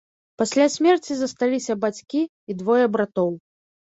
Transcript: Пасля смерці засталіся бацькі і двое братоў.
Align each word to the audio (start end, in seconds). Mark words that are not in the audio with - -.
Пасля 0.41 0.65
смерці 0.75 1.17
засталіся 1.19 1.77
бацькі 1.85 2.21
і 2.27 2.51
двое 2.63 2.83
братоў. 2.97 3.31